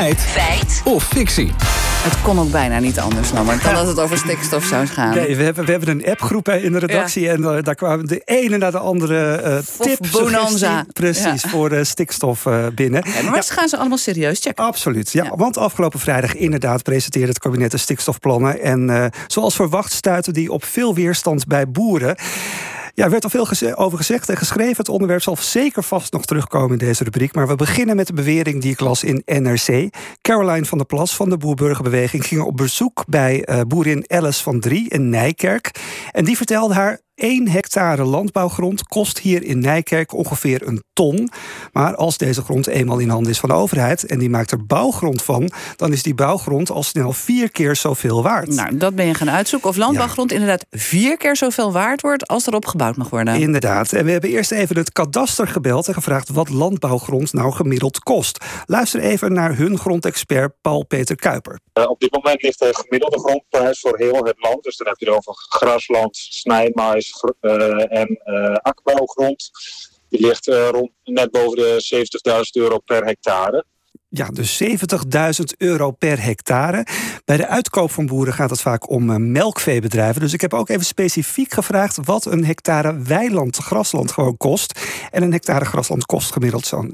Feit. 0.00 0.20
Feit. 0.20 0.82
Of 0.84 1.04
fictie. 1.04 1.52
Het 2.02 2.22
kon 2.22 2.38
ook 2.38 2.50
bijna 2.50 2.78
niet 2.78 2.98
anders, 2.98 3.32
Lammert, 3.32 3.62
dan 3.62 3.74
dat 3.74 3.86
het 3.86 4.00
over 4.00 4.16
stikstof 4.18 4.64
zou 4.64 4.86
gaan. 4.86 5.14
Nee, 5.14 5.36
we 5.36 5.42
hebben, 5.42 5.64
we 5.64 5.70
hebben 5.70 5.88
een 5.88 6.06
appgroep 6.06 6.46
hè, 6.46 6.56
in 6.56 6.72
de 6.72 6.78
redactie 6.78 7.28
en 7.28 7.40
uh, 7.40 7.56
daar 7.62 7.74
kwamen 7.74 8.06
de 8.06 8.22
ene 8.24 8.56
na 8.58 8.70
de 8.70 8.78
andere 8.78 9.42
uh, 9.44 9.86
tip, 9.86 9.98
bonanza. 10.12 10.84
Precies, 10.92 11.42
Ja. 11.42 11.48
voor 11.48 11.72
uh, 11.72 11.84
stikstof 11.84 12.44
uh, 12.44 12.66
binnen. 12.74 13.04
Ja, 13.22 13.30
maar 13.30 13.44
gaan 13.46 13.68
ze 13.68 13.76
allemaal 13.76 13.98
serieus 13.98 14.40
checken? 14.40 14.64
Absoluut, 14.64 15.12
ja, 15.12 15.24
Ja. 15.24 15.32
Want 15.36 15.56
afgelopen 15.56 16.00
vrijdag 16.00 16.34
inderdaad 16.34 16.82
presenteerde 16.82 17.28
het 17.28 17.38
kabinet 17.38 17.70
de 17.70 17.76
stikstofplannen. 17.78 18.60
En 18.60 18.90
eh, 18.90 19.04
zoals 19.26 19.54
verwacht 19.54 19.92
stuiten 19.92 20.32
die 20.32 20.52
op 20.52 20.64
veel 20.64 20.94
weerstand 20.94 21.46
bij 21.46 21.68
boeren. 21.68 22.16
Ja, 22.94 23.04
er 23.04 23.10
werd 23.10 23.24
al 23.24 23.30
veel 23.30 23.76
over 23.76 23.98
gezegd 23.98 24.28
en 24.28 24.36
geschreven. 24.36 24.76
Het 24.76 24.88
onderwerp 24.88 25.22
zal 25.22 25.36
zeker 25.36 25.82
vast 25.82 26.12
nog 26.12 26.24
terugkomen 26.24 26.70
in 26.70 26.86
deze 26.86 27.04
rubriek. 27.04 27.34
Maar 27.34 27.48
we 27.48 27.54
beginnen 27.54 27.96
met 27.96 28.06
de 28.06 28.12
bewering 28.12 28.62
die 28.62 28.72
ik 28.72 28.80
las 28.80 29.04
in 29.04 29.22
NRC. 29.24 29.94
Caroline 30.20 30.64
van 30.64 30.78
der 30.78 30.86
Plas 30.86 31.16
van 31.16 31.30
de 31.30 31.36
Boerburgerbeweging 31.36 32.26
ging 32.26 32.40
op 32.40 32.56
bezoek 32.56 33.04
bij 33.06 33.44
eh, 33.44 33.60
boerin 33.60 34.04
Alice 34.06 34.42
van 34.42 34.60
Drie 34.60 34.88
in 34.88 35.08
Nijkerk. 35.08 35.70
En 36.10 36.24
die 36.24 36.36
vertelde 36.36 36.74
haar. 36.74 37.00
1 37.20 37.48
hectare 37.48 38.04
landbouwgrond 38.04 38.82
kost 38.82 39.18
hier 39.18 39.42
in 39.42 39.58
Nijkerk 39.58 40.12
ongeveer 40.12 40.66
een 40.66 40.82
ton. 40.92 41.30
Maar 41.72 41.94
als 41.94 42.18
deze 42.18 42.42
grond 42.42 42.66
eenmaal 42.66 42.98
in 42.98 43.08
handen 43.08 43.32
is 43.32 43.38
van 43.40 43.48
de 43.48 43.54
overheid 43.54 44.06
en 44.06 44.18
die 44.18 44.30
maakt 44.30 44.50
er 44.50 44.66
bouwgrond 44.66 45.22
van, 45.22 45.50
dan 45.76 45.92
is 45.92 46.02
die 46.02 46.14
bouwgrond 46.14 46.70
al 46.70 46.82
snel 46.82 47.12
vier 47.12 47.50
keer 47.50 47.76
zoveel 47.76 48.22
waard. 48.22 48.48
Nou, 48.48 48.76
dat 48.76 48.94
ben 48.94 49.06
je 49.06 49.14
gaan 49.14 49.30
uitzoeken. 49.30 49.68
Of 49.68 49.76
landbouwgrond 49.76 50.32
inderdaad 50.32 50.66
vier 50.70 51.16
keer 51.16 51.36
zoveel 51.36 51.72
waard 51.72 52.00
wordt 52.00 52.26
als 52.26 52.46
erop 52.46 52.66
gebouwd 52.66 52.96
mag 52.96 53.10
worden. 53.10 53.40
Inderdaad. 53.40 53.92
En 53.92 54.04
we 54.04 54.10
hebben 54.10 54.30
eerst 54.30 54.50
even 54.50 54.76
het 54.76 54.92
kadaster 54.92 55.46
gebeld 55.46 55.88
en 55.88 55.94
gevraagd 55.94 56.28
wat 56.28 56.48
landbouwgrond 56.48 57.32
nou 57.32 57.52
gemiddeld 57.52 57.98
kost. 57.98 58.44
Luister 58.66 59.00
even 59.00 59.32
naar 59.32 59.56
hun 59.56 59.78
grondexpert 59.78 60.52
Paul-Peter 60.60 61.16
Kuiper. 61.16 61.60
Uh, 61.74 61.88
op 61.88 62.00
dit 62.00 62.12
moment 62.12 62.42
ligt 62.42 62.58
de 62.58 62.74
gemiddelde 62.74 63.18
grondprijs 63.18 63.80
voor 63.80 63.98
heel 63.98 64.24
het 64.24 64.36
land. 64.38 64.62
Dus 64.62 64.76
dan 64.76 64.86
heb 64.86 64.98
je 64.98 65.06
het 65.06 65.14
over 65.14 65.34
grasland, 65.48 66.16
snijmais 66.16 67.09
uh, 67.40 67.98
en 67.98 68.20
uh, 68.24 68.54
akkerbouwgrond. 68.54 69.50
Die 70.08 70.20
ligt 70.20 70.46
uh, 70.48 70.68
rond 70.68 70.90
net 71.04 71.30
boven 71.30 71.56
de 71.56 72.06
70.000 72.58 72.62
euro 72.62 72.78
per 72.78 73.04
hectare. 73.04 73.64
Ja, 74.12 74.28
dus 74.28 74.62
70.000 74.62 74.68
euro 75.58 75.90
per 75.90 76.22
hectare. 76.22 76.86
Bij 77.24 77.36
de 77.36 77.46
uitkoop 77.46 77.90
van 77.90 78.06
boeren 78.06 78.34
gaat 78.34 78.50
het 78.50 78.60
vaak 78.60 78.90
om 78.90 79.10
uh, 79.10 79.16
melkveebedrijven. 79.16 80.20
Dus 80.20 80.32
ik 80.32 80.40
heb 80.40 80.54
ook 80.54 80.68
even 80.68 80.84
specifiek 80.84 81.52
gevraagd 81.52 81.98
wat 82.04 82.24
een 82.24 82.44
hectare 82.44 82.98
weiland, 82.98 83.56
grasland 83.56 84.12
gewoon 84.12 84.36
kost. 84.36 84.80
En 85.10 85.22
een 85.22 85.32
hectare 85.32 85.64
grasland 85.64 86.06
kost 86.06 86.32
gemiddeld 86.32 86.66
zo'n 86.66 86.92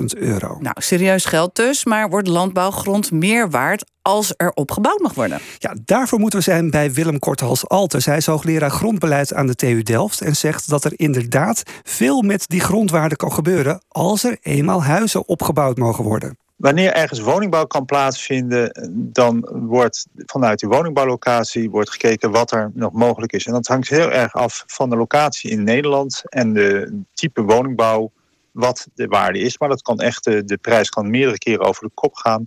60.000 0.00 0.04
euro. 0.16 0.56
Nou, 0.60 0.74
serieus 0.78 1.24
geld 1.24 1.56
dus, 1.56 1.84
maar 1.84 2.08
wordt 2.10 2.28
landbouwgrond 2.28 3.10
meer 3.10 3.50
waard 3.50 3.84
als 4.08 4.34
er 4.36 4.52
op 4.54 4.70
gebouwd 4.70 5.00
mag 5.00 5.14
worden? 5.14 5.40
Ja, 5.58 5.74
daarvoor 5.84 6.18
moeten 6.18 6.38
we 6.38 6.44
zijn 6.44 6.70
bij 6.70 6.92
Willem 6.92 7.18
Korthals-Alters. 7.18 8.06
Hij 8.06 8.16
is 8.16 8.26
hoogleraar 8.26 8.70
grondbeleid 8.70 9.34
aan 9.34 9.46
de 9.46 9.54
TU 9.54 9.82
Delft 9.82 10.20
en 10.20 10.36
zegt 10.36 10.68
dat 10.68 10.84
er 10.84 10.92
inderdaad 10.96 11.62
veel 11.82 12.22
met 12.22 12.48
die 12.48 12.60
grondwaarde 12.60 13.16
kan 13.16 13.32
gebeuren 13.32 13.80
als 13.88 14.24
er 14.24 14.38
eenmaal 14.42 14.82
huizen 14.82 15.28
opgebouwd 15.28 15.76
mogen 15.76 16.04
worden. 16.04 16.38
Wanneer 16.56 16.92
ergens 16.92 17.20
woningbouw 17.20 17.66
kan 17.66 17.84
plaatsvinden, 17.84 18.90
dan 18.92 19.48
wordt 19.52 20.06
vanuit 20.14 20.58
die 20.58 20.68
woningbouwlocatie 20.68 21.70
wordt 21.70 21.90
gekeken 21.90 22.30
wat 22.30 22.52
er 22.52 22.70
nog 22.74 22.92
mogelijk 22.92 23.32
is. 23.32 23.46
En 23.46 23.52
dat 23.52 23.66
hangt 23.66 23.88
heel 23.88 24.10
erg 24.10 24.34
af 24.34 24.64
van 24.66 24.90
de 24.90 24.96
locatie 24.96 25.50
in 25.50 25.64
Nederland 25.64 26.22
en 26.24 26.52
de 26.52 27.00
type 27.14 27.42
woningbouw, 27.42 28.12
wat 28.50 28.88
de 28.94 29.06
waarde 29.06 29.38
is. 29.38 29.58
Maar 29.58 29.68
dat 29.68 29.82
kan 29.82 30.00
echt, 30.00 30.24
de, 30.24 30.44
de 30.44 30.56
prijs 30.56 30.88
kan 30.88 31.10
meerdere 31.10 31.38
keren 31.38 31.66
over 31.66 31.86
de 31.86 31.94
kop 31.94 32.14
gaan. 32.14 32.46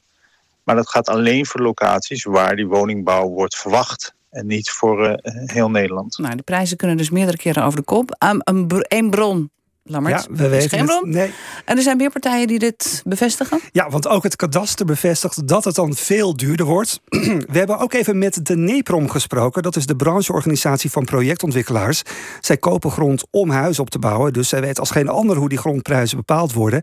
Maar 0.72 0.80
dat 0.80 0.90
gaat 0.90 1.10
alleen 1.10 1.46
voor 1.46 1.62
locaties 1.62 2.24
waar 2.24 2.56
die 2.56 2.68
woningbouw 2.68 3.28
wordt 3.28 3.56
verwacht. 3.58 4.14
En 4.30 4.48
niet 4.48 4.70
voor 4.70 5.08
uh, 5.08 5.14
heel 5.46 5.70
Nederland. 5.70 6.18
Nou, 6.18 6.36
de 6.36 6.44
prijzen 6.44 6.78
kunnen 6.78 6.98
dus 6.98 7.10
meerdere 7.10 7.38
keren 7.38 7.64
over 7.64 7.80
de 7.80 7.86
kop. 7.86 8.16
Um, 8.24 8.40
een, 8.44 8.86
een 8.88 9.10
bron 9.10 9.52
Lammert. 9.84 10.28
Ja, 10.30 10.36
we 10.36 10.48
weten 10.48 11.02
nee. 11.04 11.34
En 11.66 11.78
er 11.78 11.84
zijn 11.84 11.98
meer 11.98 12.10
partijen 12.10 12.48
die 12.48 12.60
dit 12.60 13.02
bevestigen? 13.06 13.60
Ja, 13.72 13.90
want 13.90 14.08
ook 14.08 14.24
het 14.24 14.36
kadaster 14.36 14.86
bevestigt 14.86 15.48
dat 15.48 15.64
het 15.64 15.76
dan 15.76 15.94
veel 15.96 16.36
duurder 16.36 16.66
wordt. 16.66 17.02
we 17.52 17.58
hebben 17.58 17.78
ook 17.78 17.94
even 17.94 18.18
met 18.18 18.46
de 18.46 18.56
NEPROM 18.56 19.10
gesproken. 19.10 19.64
Dat 19.64 19.76
is 19.76 19.86
de 19.86 19.96
brancheorganisatie 19.96 20.92
van 20.92 21.06
projectontwikkelaars. 21.06 22.02
Zij 22.42 22.58
kopen 22.58 22.92
grond 22.92 23.24
om 23.30 23.50
huizen 23.50 23.84
op 23.84 23.90
te 23.90 24.00
bouwen. 24.00 24.34
Dus 24.34 24.50
zij 24.50 24.62
weten 24.62 24.80
als 24.80 24.92
geen 24.92 25.10
ander 25.10 25.38
hoe 25.38 25.50
die 25.50 25.58
grondprijzen 25.58 26.18
bepaald 26.18 26.54
worden. 26.54 26.82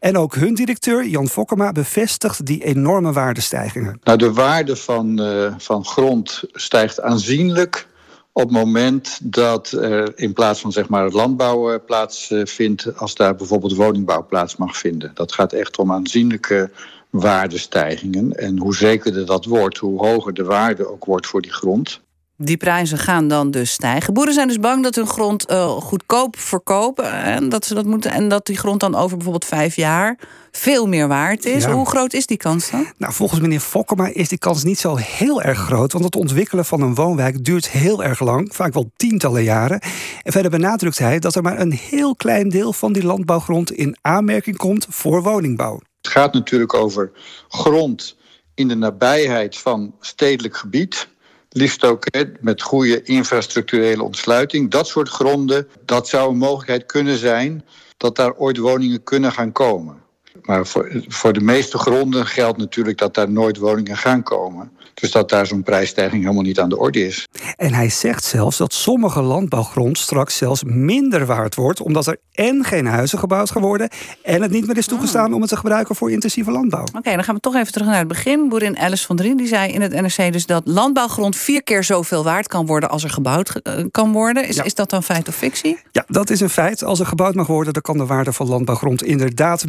En 0.00 0.16
ook 0.16 0.34
hun 0.34 0.54
directeur, 0.54 1.06
Jan 1.06 1.28
Fokkema, 1.28 1.72
bevestigt 1.72 2.46
die 2.46 2.64
enorme 2.64 3.12
waardestijgingen. 3.12 4.00
Nou, 4.02 4.18
de 4.18 4.32
waarde 4.32 4.76
van, 4.76 5.20
uh, 5.20 5.54
van 5.58 5.84
grond 5.84 6.42
stijgt 6.52 7.00
aanzienlijk 7.00 7.88
op 8.32 8.42
het 8.42 8.50
moment 8.50 9.18
dat 9.22 9.70
er 9.72 10.18
in 10.18 10.32
plaats 10.32 10.60
van 10.60 10.72
zeg 10.72 10.88
maar 10.88 11.10
landbouw 11.10 11.84
plaatsvindt, 11.84 12.96
als 12.96 13.14
daar 13.14 13.34
bijvoorbeeld 13.34 13.74
woningbouw 13.74 14.26
plaats 14.26 14.56
mag 14.56 14.76
vinden. 14.76 15.10
Dat 15.14 15.32
gaat 15.32 15.52
echt 15.52 15.78
om 15.78 15.92
aanzienlijke 15.92 16.70
waardestijgingen. 17.10 18.32
En 18.32 18.58
hoe 18.58 18.74
zekerder 18.74 19.26
dat 19.26 19.44
wordt, 19.44 19.78
hoe 19.78 20.06
hoger 20.06 20.34
de 20.34 20.44
waarde 20.44 20.86
ook 20.86 21.04
wordt 21.04 21.26
voor 21.26 21.42
die 21.42 21.52
grond. 21.52 22.00
Die 22.42 22.56
prijzen 22.56 22.98
gaan 22.98 23.28
dan 23.28 23.50
dus 23.50 23.72
stijgen. 23.72 24.14
Boeren 24.14 24.34
zijn 24.34 24.48
dus 24.48 24.58
bang 24.58 24.82
dat 24.82 24.94
hun 24.94 25.06
grond 25.06 25.50
uh, 25.50 25.68
goedkoop 25.68 26.38
verkopen. 26.38 27.12
En 27.12 27.48
dat, 27.48 27.66
ze 27.66 27.74
dat 27.74 27.84
moeten, 27.84 28.10
en 28.10 28.28
dat 28.28 28.46
die 28.46 28.56
grond 28.56 28.80
dan 28.80 28.94
over 28.94 29.16
bijvoorbeeld 29.16 29.44
vijf 29.44 29.76
jaar 29.76 30.18
veel 30.50 30.86
meer 30.86 31.08
waard 31.08 31.44
is. 31.44 31.64
Ja. 31.64 31.72
Hoe 31.72 31.86
groot 31.86 32.12
is 32.12 32.26
die 32.26 32.36
kans 32.36 32.70
dan? 32.70 32.86
Nou, 32.96 33.12
volgens 33.12 33.40
meneer 33.40 33.60
Fokkema 33.60 34.10
is 34.12 34.28
die 34.28 34.38
kans 34.38 34.64
niet 34.64 34.78
zo 34.78 34.96
heel 34.96 35.42
erg 35.42 35.58
groot. 35.58 35.92
Want 35.92 36.04
het 36.04 36.16
ontwikkelen 36.16 36.64
van 36.64 36.80
een 36.80 36.94
woonwijk 36.94 37.44
duurt 37.44 37.70
heel 37.70 38.04
erg 38.04 38.20
lang. 38.20 38.54
Vaak 38.54 38.72
wel 38.72 38.90
tientallen 38.96 39.42
jaren. 39.42 39.80
En 40.22 40.32
verder 40.32 40.50
benadrukt 40.50 40.98
hij 40.98 41.18
dat 41.18 41.34
er 41.34 41.42
maar 41.42 41.60
een 41.60 41.72
heel 41.72 42.16
klein 42.16 42.48
deel 42.48 42.72
van 42.72 42.92
die 42.92 43.04
landbouwgrond 43.04 43.72
in 43.72 43.96
aanmerking 44.00 44.56
komt 44.56 44.86
voor 44.88 45.22
woningbouw. 45.22 45.80
Het 46.00 46.10
gaat 46.10 46.32
natuurlijk 46.32 46.74
over 46.74 47.12
grond 47.48 48.16
in 48.54 48.68
de 48.68 48.74
nabijheid 48.76 49.58
van 49.58 49.94
stedelijk 50.00 50.56
gebied. 50.56 51.08
Liefst 51.52 51.84
ook 51.84 52.06
met 52.40 52.62
goede 52.62 53.02
infrastructurele 53.02 54.02
ontsluiting. 54.02 54.70
Dat 54.70 54.88
soort 54.88 55.08
gronden, 55.08 55.68
dat 55.84 56.08
zou 56.08 56.30
een 56.30 56.38
mogelijkheid 56.38 56.86
kunnen 56.86 57.18
zijn 57.18 57.64
dat 57.96 58.16
daar 58.16 58.34
ooit 58.34 58.56
woningen 58.56 59.02
kunnen 59.02 59.32
gaan 59.32 59.52
komen. 59.52 60.02
Maar 60.42 60.66
voor, 60.66 61.02
voor 61.08 61.32
de 61.32 61.40
meeste 61.40 61.78
gronden 61.78 62.26
geldt 62.26 62.58
natuurlijk 62.58 62.98
dat 62.98 63.14
daar 63.14 63.30
nooit 63.30 63.56
woningen 63.56 63.96
gaan 63.96 64.22
komen. 64.22 64.70
Dus 64.94 65.10
dat 65.10 65.28
daar 65.28 65.46
zo'n 65.46 65.62
prijsstijging 65.62 66.22
helemaal 66.22 66.42
niet 66.42 66.60
aan 66.60 66.68
de 66.68 66.78
orde 66.78 67.06
is. 67.06 67.28
En 67.56 67.74
hij 67.74 67.88
zegt 67.88 68.24
zelfs 68.24 68.56
dat 68.56 68.72
sommige 68.72 69.22
landbouwgrond 69.22 69.98
straks 69.98 70.36
zelfs 70.36 70.64
minder 70.64 71.26
waard 71.26 71.54
wordt, 71.54 71.80
omdat 71.80 72.06
er 72.06 72.16
en 72.32 72.64
geen 72.64 72.86
huizen 72.86 73.18
gebouwd 73.18 73.50
gaan 73.50 73.62
worden 73.62 73.88
en 74.22 74.42
het 74.42 74.50
niet 74.50 74.66
meer 74.66 74.76
is 74.76 74.86
toegestaan 74.86 75.28
oh. 75.28 75.34
om 75.34 75.40
het 75.40 75.50
te 75.50 75.56
gebruiken 75.56 75.94
voor 75.94 76.10
intensieve 76.10 76.50
landbouw. 76.50 76.82
Oké, 76.82 76.98
okay, 76.98 77.14
dan 77.14 77.24
gaan 77.24 77.34
we 77.34 77.40
toch 77.40 77.54
even 77.54 77.72
terug 77.72 77.86
naar 77.88 77.98
het 77.98 78.08
begin. 78.08 78.48
Boerin 78.48 78.78
Alice 78.78 79.06
van 79.06 79.16
Drien 79.16 79.36
die 79.36 79.46
zei 79.46 79.72
in 79.72 79.80
het 79.80 79.92
NRC 79.92 80.32
dus 80.32 80.46
dat 80.46 80.62
landbouwgrond 80.66 81.36
vier 81.36 81.62
keer 81.62 81.84
zoveel 81.84 82.24
waard 82.24 82.48
kan 82.48 82.66
worden 82.66 82.90
als 82.90 83.04
er 83.04 83.10
gebouwd 83.10 83.52
kan 83.90 84.12
worden. 84.12 84.48
Is, 84.48 84.56
ja. 84.56 84.64
is 84.64 84.74
dat 84.74 84.90
dan 84.90 85.02
feit 85.02 85.28
of 85.28 85.34
fictie? 85.34 85.78
Ja, 85.92 86.04
dat 86.06 86.30
is 86.30 86.40
een 86.40 86.50
feit. 86.50 86.84
Als 86.84 87.00
er 87.00 87.06
gebouwd 87.06 87.34
mag 87.34 87.46
worden, 87.46 87.72
dan 87.72 87.82
kan 87.82 87.98
de 87.98 88.06
waarde 88.06 88.32
van 88.32 88.48
landbouwgrond 88.48 89.02
inderdaad 89.02 89.66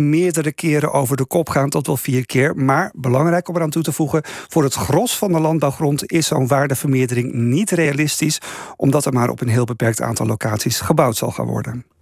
keren 0.54 0.94
over 0.94 1.18
de 1.18 1.26
kop 1.26 1.50
gaan, 1.50 1.70
tot 1.70 1.88
wel 1.88 1.98
vier 1.98 2.26
keer. 2.26 2.56
Maar 2.56 2.92
belangrijk 2.96 3.50
om 3.50 3.56
eraan 3.56 3.70
toe 3.70 3.84
te 3.84 3.92
voegen, 3.92 4.22
voor 4.26 4.64
het 4.64 4.74
gros 4.74 5.18
van 5.18 5.32
de 5.32 5.40
landbouwgrond 5.40 6.12
is 6.12 6.28
zo'n 6.28 6.48
waardevermeerdering 6.48 7.34
niet 7.34 7.72
realistisch, 7.72 8.42
omdat 8.76 9.06
er 9.06 9.14
maar 9.14 9.30
op 9.30 9.42
een 9.42 9.48
heel 9.48 9.66
beperkt 9.66 10.02
aantal 10.02 10.26
locaties 10.26 10.80
gebouwd 10.80 11.16
zal 11.16 11.32
gaan 11.32 11.48
worden. 11.48 11.86